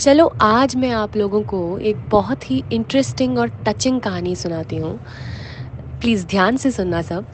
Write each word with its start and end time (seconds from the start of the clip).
चलो, 0.00 0.26
आज 0.40 0.74
मैं 0.76 0.90
आप 0.90 1.16
लोगों 1.16 1.42
को 1.42 1.78
एक 1.78 1.96
बहुत 2.10 2.50
ही 2.50 2.62
इंटरेस्टिंग 2.72 3.38
और 3.38 3.48
टचिंग 3.66 4.00
कहानी 4.00 4.34
सुनाती 4.36 4.76
हूँ। 4.76 4.92
प्लीज़ 6.00 6.26
ध्यान 6.26 6.56
से 6.56 6.70
सुनना 6.70 7.00
सब। 7.02 7.26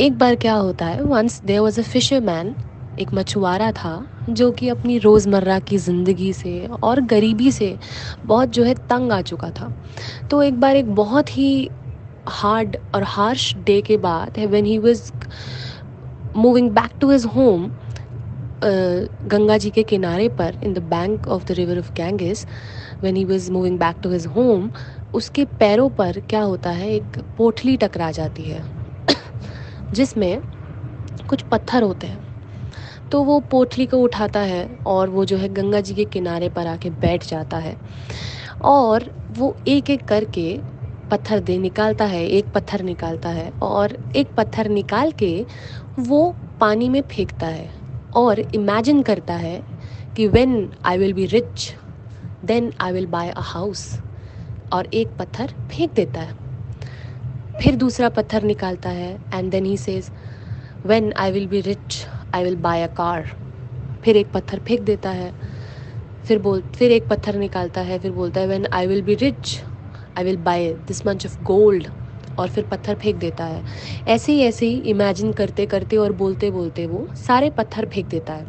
एक 0.00 0.18
बार 0.18 0.34
क्या 0.34 0.54
होता 0.54 0.86
है 0.86 1.02
once 1.02 1.40
there 1.44 1.60
was 1.60 1.80
a 1.80 1.82
fisherman 2.20 2.54
एक 2.98 3.14
मछुआरा 3.14 3.70
था, 3.72 4.06
जो 4.30 4.50
कि 4.52 4.68
अपनी 4.68 4.98
रोज़मर्रा 4.98 5.58
की 5.58 5.78
ज़िंदगी 5.78 6.32
से 6.32 6.66
और 6.82 7.00
गरीबी 7.00 7.50
से 7.52 7.76
बहुत 8.26 8.48
जो 8.48 8.64
है 8.64 8.74
तंग 8.90 9.12
आ 9.12 9.20
चुका 9.22 9.50
था। 9.50 9.72
तो 10.30 10.42
एक 10.42 10.60
बार 10.60 10.76
एक 10.76 10.94
बहुत 10.94 11.36
ही 11.36 11.68
हार्ड 12.30 12.76
और 12.94 13.02
हार्श 13.02 13.54
डे 13.56 13.80
के 13.82 13.96
बाद 13.98 14.38
when 14.38 14.64
he 14.66 14.78
was 14.78 15.10
moving 16.36 16.70
back 16.70 16.90
to 17.00 17.10
his 17.10 17.24
home 17.36 17.70
Ganga 18.64 19.56
ji 19.58 19.70
के 19.70 19.82
किनारे 19.82 20.28
पर 20.28 20.58
in 20.64 20.74
the 20.74 20.78
bank 20.90 21.28
of 21.28 21.44
the 21.44 21.52
river 21.52 21.78
of 21.78 21.92
Ganges 21.92 22.46
when 23.02 23.16
he 23.16 23.24
was 23.24 23.48
moving 23.50 23.78
back 23.78 23.96
to 24.02 24.10
his 24.10 24.26
home 24.26 24.70
उसके 25.14 25.44
पैरों 25.60 25.88
पर 25.90 26.20
क्या 26.20 26.42
होता 26.42 26.70
है 26.70 26.90
एक 26.90 27.18
पोटली 27.38 27.76
टकरा 27.76 28.10
जाती 28.10 28.42
है 28.42 28.64
जिसमें 29.92 30.42
कुछ 31.28 31.42
पत्थर 31.42 31.82
होते 31.82 32.06
हैं 32.06 32.30
तो 33.10 33.22
वो 33.24 33.38
पोटली 33.40 33.86
को 33.86 33.98
उठाता 33.98 34.40
है 34.40 34.64
और 34.86 35.08
वो 35.08 35.24
जो 35.24 35.36
है 35.36 35.48
गंगा 35.48 35.80
जी 35.80 35.94
के 35.94 36.04
किनारे 36.04 36.48
पर 36.48 36.66
आके 36.66 36.90
बैठ 37.00 37.26
जाता 37.28 37.56
है 37.56 37.76
और 38.64 39.10
वो 39.38 39.56
एक 39.68 39.90
एक 39.90 40.04
करके 40.04 40.46
पत्थर 41.10 41.40
दे 41.40 41.58
निकालता 41.58 42.04
है 42.04 42.24
एक 42.26 42.52
पत्थर 42.52 42.82
निकालता 42.82 43.28
है 43.28 43.50
और 43.62 43.96
एक 44.16 44.34
पत्थर 44.34 44.68
निकाल 44.68 45.10
के 45.12 45.34
वो 45.98 46.34
पानी 46.60 46.88
में 46.88 47.00
फेंकता 47.02 47.46
है 47.46 47.81
और 48.14 48.40
इमेजिन 48.40 49.02
करता 49.02 49.34
है 49.34 49.62
कि 50.16 50.26
when 50.28 50.72
I 50.84 50.98
will 50.98 51.12
be 51.12 51.26
rich 51.26 51.72
then 52.44 52.72
I 52.80 52.92
will 52.92 53.06
buy 53.06 53.30
a 53.30 53.40
house 53.44 53.84
और 54.72 54.86
एक 54.94 55.16
पत्थर 55.18 55.52
फेंक 55.70 55.94
देता 55.96 56.20
है। 56.20 56.34
फिर 57.54 57.76
दूसरा 57.76 58.08
पत्थर 58.08 58.42
निकालता 58.42 58.90
है 58.90 59.12
and 59.34 59.50
then 59.50 59.64
he 59.64 59.76
says 59.76 60.10
when 60.86 61.12
I 61.16 61.32
will 61.32 61.46
be 61.46 61.60
rich 61.60 62.04
I 62.34 62.44
will 62.44 62.56
buy 62.56 62.82
a 62.82 62.86
car 62.96 63.30
फिर 64.04 64.16
एक 64.16 64.32
पत्थर 64.32 64.58
फेंक 64.58 64.80
देता 64.80 65.10
है। 65.10 65.32
फिर 66.26 66.38
बोल, 66.38 66.62
फिर 66.74 66.92
एक 66.92 67.08
पत्थर 67.08 67.36
निकालता 67.36 67.80
है। 67.80 67.98
फिर 67.98 68.10
बोलता 68.12 68.40
है 68.40 68.46
when 68.46 68.66
I 68.72 68.86
will 68.86 69.02
be 69.02 69.14
rich 69.14 69.60
I 70.18 70.24
will 70.24 70.36
buy 70.44 70.72
this 70.88 71.06
much 71.06 71.26
of 71.26 71.42
gold 71.44 71.86
और 72.38 72.48
फिर 72.48 72.64
पत्थर 72.64 72.94
फेंक 72.94 73.16
देता 73.16 73.44
है। 73.44 73.62
ऐसे 74.08 74.32
ही 74.32 74.40
ऐसे 74.42 74.66
ही 74.66 74.78
इमेजिन 74.90 75.32
करते 75.32 75.66
करते 75.66 75.96
और 75.96 76.12
बोलते 76.14 76.50
बोलते 76.50 76.86
वो 76.86 77.08
सारे 77.16 77.50
पत्थर 77.50 77.86
फेंक 77.86 78.08
देता 78.08 78.34
है। 78.34 78.46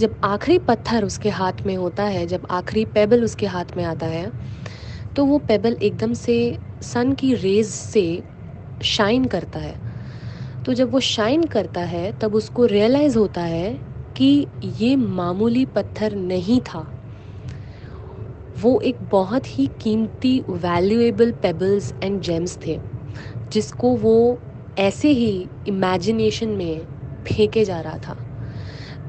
जब 0.00 0.14
आखिरी 0.24 0.58
पत्थर 0.60 1.04
उसके 1.04 1.28
हाथ 1.30 1.66
में 1.66 1.76
होता 1.76 2.04
है, 2.04 2.26
जब 2.26 2.46
आखिरी 2.50 2.84
पेबल 2.86 3.24
उसके 3.24 3.46
हाथ 3.46 3.76
में 3.76 3.84
आता 3.84 4.06
है 4.06 4.32
तो 5.16 5.24
वो 5.26 5.38
पेबल 5.40 5.76
एकदम 5.82 6.14
से 6.14 6.36
सन 6.84 7.12
की 7.14 7.34
रेज 7.34 7.66
से 7.68 8.22
शाइन 8.80 9.24
करता 9.26 9.60
है। 9.60 9.78
तो 10.64 10.74
जब 10.74 10.92
वो 10.92 11.00
शाइन 11.00 11.44
करता 11.44 11.80
है, 11.82 12.12
तब 12.12 12.34
उसको 12.34 12.66
रियलाइज़ 12.66 13.18
होता 13.18 13.42
है 13.42 13.78
कि 14.16 14.48
ये 14.64 14.96
मामूली 14.96 15.64
पत्थर 15.66 16.14
नहीं 16.16 16.60
था। 16.60 16.86
वो 18.62 18.80
एक 18.80 18.96
बहुत 19.10 19.58
ही 19.58 19.66
कीमती 19.82 20.38
वैल्यूएबल 20.48 21.32
पेबल्स 21.32 21.92
एंड 22.02 22.20
जेम्स 22.20 22.58
थे, 22.66 22.78
जिसको 23.52 23.96
वो 23.96 24.38
ऐसे 24.78 25.08
ही 25.08 25.48
इमेजिनेशन 25.68 26.48
में 26.48 26.80
फेंके 27.24 27.64
जा 27.64 27.80
रहा 27.80 27.98
था। 27.98 28.16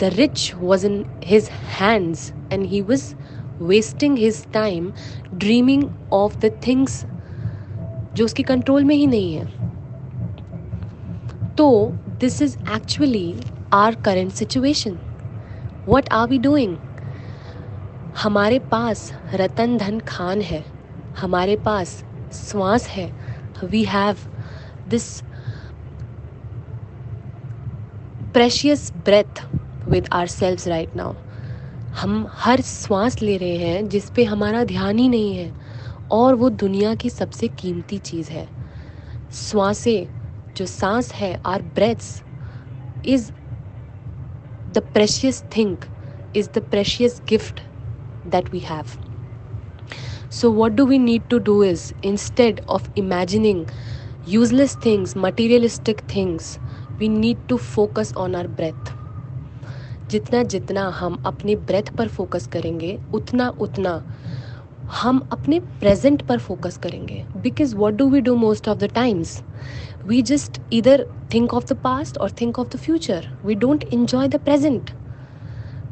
The 0.00 0.10
rich 0.14 0.52
was 0.56 0.86
in 0.86 1.04
his 1.24 1.48
hands 1.80 2.32
and 2.52 2.66
he 2.66 2.80
was 2.80 3.14
wasting 3.62 4.18
his 4.18 4.44
time 4.52 4.92
dreaming 5.34 5.84
of 6.12 6.38
the 6.38 6.50
things 6.66 7.04
जो 8.14 8.24
उसके 8.24 8.42
कंट्रोल 8.42 8.84
में 8.84 8.94
ही 8.94 9.06
नहीं 9.06 9.34
है। 9.34 9.44
तो 11.56 11.92
this 12.20 12.42
is 12.42 12.58
actually 12.74 13.34
our 13.72 13.94
current 13.94 14.32
situation 14.32 14.98
what 15.88 16.08
are 16.12 16.28
we 16.28 16.38
doing 16.38 16.76
हमारे 18.16 18.58
पास 18.58 19.12
रतन 19.34 19.76
धन 19.78 19.98
खान 20.00 20.40
है, 20.40 20.64
हमारे 21.18 21.56
पास 21.56 21.92
श्वास 22.34 22.86
है 22.88 23.06
we 23.64 23.82
have 23.84 24.16
this 24.88 25.22
precious 28.34 28.92
breath 29.04 29.44
with 29.88 30.08
ourselves 30.26 30.68
right 30.68 30.96
now 30.96 31.14
हम 31.92 32.26
हर 32.30 32.60
श्वास 32.60 33.20
ले 33.22 33.36
रहे 33.36 33.56
हैं 33.58 33.88
जिस 33.88 34.10
पे 34.10 34.24
हमारा 34.24 34.64
ध्यान 34.64 34.98
ही 34.98 35.08
नहीं 35.08 35.36
है, 35.36 35.52
और 36.12 36.34
वो 36.34 36.50
दुनिया 36.50 36.94
की 36.94 37.10
सबसे 37.10 37.48
कीमती 37.48 37.98
चीज़ 38.00 38.30
है। 38.30 38.46
श्वासें 39.32 40.54
जो 40.56 40.66
सांस 40.66 41.12
है 41.12 41.34
our 41.46 41.62
breaths 41.62 42.22
is 43.06 43.30
the 44.74 44.78
precious 44.94 45.42
thing 45.56 45.76
is 46.36 46.48
the 46.54 46.68
precious 46.70 47.20
gift 47.28 47.60
that 48.25 48.51
we 48.51 48.59
have. 48.59 48.97
So, 50.29 50.49
what 50.49 50.75
do 50.75 50.85
we 50.85 50.97
need 50.97 51.29
to 51.29 51.39
do 51.39 51.61
is 51.61 51.93
instead 52.03 52.63
of 52.67 52.89
imagining 52.95 53.69
useless 54.27 54.75
things, 54.75 55.15
materialistic 55.15 56.01
things, 56.07 56.59
we 56.99 57.07
need 57.07 57.37
to 57.47 57.57
focus 57.57 58.13
on 58.13 58.35
our 58.35 58.47
breath. 58.47 58.93
जितना 60.09 60.41
जितना 60.43 60.87
हम 60.95 61.15
अपने 61.25 61.55
breath 61.69 61.95
पर 61.97 62.07
focus 62.07 62.47
करेंगे 62.47 62.97
उतना 63.13 63.47
उतना 63.61 63.93
हम 65.01 65.19
अपने 65.31 65.59
प्रेजेंट 65.59 66.21
पर 66.27 66.39
फोकस 66.39 66.77
करेंगे 66.83 67.23
because 67.43 67.73
what 67.75 67.93
do 67.93 68.09
we 68.09 68.21
do 68.21 68.35
most 68.35 68.67
of 68.69 68.77
the 68.77 68.89
times 68.95 69.41
we 70.07 70.21
just 70.31 70.61
इधर 70.73 71.05
थिंक 71.33 71.53
ऑफ 71.53 71.65
द 71.71 71.77
पास्ट 71.83 72.17
और 72.17 72.31
think 72.41 72.59
of 72.59 72.69
the 72.75 72.77
future 72.77 73.27
we 73.45 73.55
don't 73.55 73.85
enjoy 73.93 74.27
the 74.27 74.39
present 74.45 74.91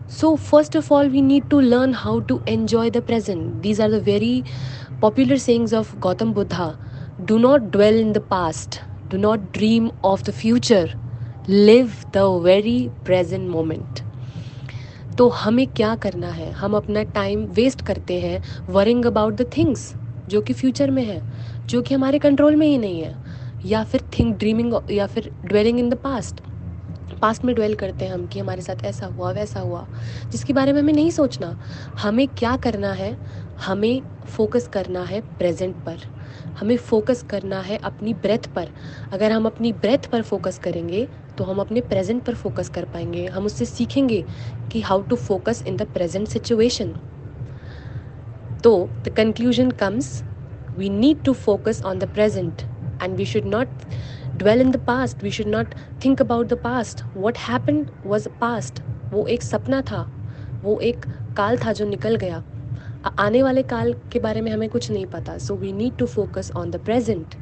So, 0.08 0.38
first 0.38 0.74
of 0.74 0.90
all, 0.90 1.06
we 1.06 1.20
need 1.20 1.50
to 1.50 1.60
learn 1.60 1.92
how 1.92 2.20
to 2.20 2.42
enjoy 2.46 2.88
the 2.88 3.02
present. 3.02 3.62
These 3.62 3.78
are 3.78 3.90
the 3.90 4.00
very 4.00 4.42
popular 5.02 5.36
sayings 5.36 5.74
of 5.74 5.94
Gautam 6.00 6.32
Buddha. 6.32 6.78
Do 7.26 7.38
not 7.38 7.70
dwell 7.70 7.94
in 7.94 8.14
the 8.14 8.20
past, 8.20 8.80
do 9.10 9.18
not 9.18 9.52
dream 9.52 9.92
of 10.02 10.24
the 10.24 10.32
future, 10.32 10.88
live 11.46 12.06
the 12.12 12.24
very 12.40 12.90
present 13.04 13.50
moment. 13.50 14.02
तो 15.18 15.28
हमें 15.42 15.66
क्या 15.66 15.94
करना 16.02 16.30
है 16.32 16.50
हम 16.52 16.76
अपना 16.76 17.02
time 17.14 17.44
waste 17.54 17.80
करते 17.86 18.20
हैं 18.20 18.42
worrying 18.72 19.04
about 19.04 19.34
the 19.36 19.50
things 19.56 19.92
जो 20.28 20.40
कि 20.40 20.52
फ्यूचर 20.54 20.90
में 20.90 21.04
है 21.04 21.20
जो 21.66 21.82
कि 21.82 21.94
हमारे 21.94 22.18
कंट्रोल 22.18 22.56
में 22.56 22.66
ही 22.66 22.76
नहीं 22.78 23.00
है 23.02 23.14
या 23.66 23.82
फिर 23.84 24.08
थिंक 24.18 24.36
ड्रीमिंग 24.38 24.74
या 24.90 25.06
फिर 25.06 25.30
dwelling 25.44 25.78
in 25.78 25.88
the 25.88 25.94
past 26.04 26.40
past 27.14 27.44
में 27.44 27.54
ड्वेल 27.54 27.74
करते 27.74 28.04
हैं 28.04 28.12
हम 28.12 28.26
कि 28.26 28.38
हमारे 28.38 28.62
साथ 28.62 28.84
ऐसा 28.84 29.06
हुआ, 29.06 29.32
वैसा 29.32 29.60
हुआ। 29.60 29.86
जिसके 30.30 30.52
बारे 30.52 30.72
में 30.72 30.80
हमें 30.80 30.92
नहीं 30.92 31.10
सोचना। 31.10 31.60
हमें 31.98 32.28
क्या 32.28 32.56
करना 32.56 32.92
है? 32.92 33.16
हमें 33.66 34.02
फोकस 34.26 34.68
करना 34.68 35.02
है 35.02 35.20
प्रेजेंट 35.20 35.76
पर। 35.76 35.98
हमें 36.60 36.76
फोकस 36.76 37.22
करना 37.22 37.60
है 37.60 37.76
अपनी 37.76 38.14
ब्रेथ 38.14 38.46
पर। 38.54 38.68
अगर 39.12 39.32
हम 39.32 39.46
अपनी 39.46 39.72
ब्रेथ 39.72 40.10
पर 40.12 40.22
फोकस 40.22 40.58
करेंगे 40.58 41.08
तो 41.38 41.44
हम 41.44 41.58
अपने 41.58 41.80
प्रेजेंट 41.80 42.22
पर 42.24 42.34
फोकस 42.34 42.68
कर 42.68 42.84
पाएँगे। 42.84 43.26
हम 43.26 43.44
उससे 43.44 43.64
सीखेंगे 43.64 44.24
कि 44.72 44.80
how 44.80 45.02
to 45.02 45.16
focus 45.16 45.62
in 45.66 45.76
the 45.76 45.82
present 45.82 46.28
situation 46.28 46.94
तो 48.64 48.90
the 49.04 49.08
conclusion 49.08 49.70
comes 49.70 50.22
we 50.78 50.88
need 50.88 51.22
to 51.24 51.32
focus 51.32 51.82
on 51.82 51.98
the 51.98 52.04
present 52.04 52.62
and 53.02 53.16
we 53.16 53.24
should 53.24 53.44
not 53.44 53.68
dwell 54.37 54.63
in 54.65 54.71
the 54.71 54.81
past 54.89 55.23
we 55.27 55.31
should 55.37 55.51
not 55.55 55.75
think 56.05 56.23
about 56.25 56.49
the 56.53 56.59
past 56.65 57.03
what 57.25 57.41
happened 57.49 57.91
was 58.13 58.27
past 58.43 58.81
वो 59.13 59.25
एक 59.27 59.41
सपना 59.43 59.81
था 59.91 60.01
वो 60.63 60.79
एक 60.89 61.05
काल 61.37 61.57
था 61.65 61.73
जो 61.79 61.85
निकल 61.85 62.15
गया 62.23 62.43
आने 63.19 63.41
वाले 63.43 63.63
काल 63.73 63.93
के 64.13 64.19
बारे 64.19 64.41
में 64.41 64.51
हमें 64.51 64.69
कुछ 64.69 64.91
नहीं 64.91 65.05
पता 65.15 65.37
so 65.37 65.55
we 65.55 65.71
need 65.73 65.97
to 65.97 66.05
focus 66.05 66.51
on 66.57 66.71
the 66.71 66.79
present 66.85 67.35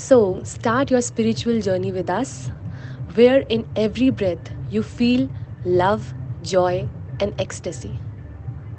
so 0.00 0.18
start 0.46 0.92
your 0.92 1.00
spiritual 1.00 1.60
journey 1.60 1.90
with 1.90 2.10
us 2.10 2.36
where 3.16 3.40
in 3.48 3.64
every 3.76 4.10
breath 4.10 4.50
you 4.70 4.82
feel 4.82 5.28
love, 5.64 6.14
joy, 6.42 6.88
and 7.20 7.32
ecstasy. 7.40 7.98